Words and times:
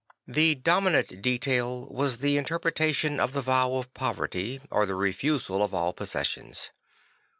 The 0.27 0.55
dominant 0.55 1.21
detail 1.21 1.87
was 1.89 2.17
the 2.17 2.35
interpretation 2.37 3.19
of 3.19 3.33
the 3.33 3.41
vow 3.43 3.75
of 3.75 3.93
poverty, 3.93 4.59
or 4.71 4.87
the 4.87 4.95
refusal 4.95 5.61
of 5.61 5.75
all 5.75 5.93
possessions. 5.93 6.71